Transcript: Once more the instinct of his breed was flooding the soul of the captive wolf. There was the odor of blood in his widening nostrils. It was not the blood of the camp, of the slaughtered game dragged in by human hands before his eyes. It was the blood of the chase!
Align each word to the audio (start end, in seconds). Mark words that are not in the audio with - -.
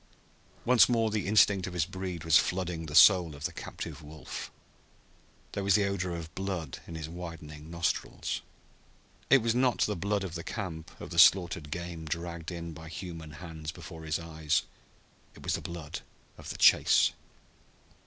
Once 0.65 0.89
more 0.89 1.11
the 1.11 1.27
instinct 1.27 1.67
of 1.67 1.75
his 1.75 1.85
breed 1.85 2.23
was 2.23 2.35
flooding 2.35 2.87
the 2.87 2.95
soul 2.95 3.35
of 3.35 3.43
the 3.43 3.51
captive 3.53 4.01
wolf. 4.01 4.49
There 5.51 5.63
was 5.63 5.75
the 5.75 5.85
odor 5.85 6.15
of 6.15 6.33
blood 6.33 6.79
in 6.87 6.95
his 6.95 7.07
widening 7.07 7.69
nostrils. 7.69 8.41
It 9.29 9.43
was 9.43 9.53
not 9.53 9.81
the 9.81 9.95
blood 9.95 10.23
of 10.23 10.33
the 10.33 10.43
camp, 10.43 10.99
of 10.99 11.11
the 11.11 11.19
slaughtered 11.19 11.69
game 11.69 12.05
dragged 12.05 12.49
in 12.49 12.73
by 12.73 12.87
human 12.89 13.33
hands 13.33 13.71
before 13.71 14.03
his 14.05 14.17
eyes. 14.17 14.63
It 15.35 15.43
was 15.43 15.53
the 15.53 15.61
blood 15.61 15.99
of 16.35 16.49
the 16.49 16.57
chase! 16.57 17.11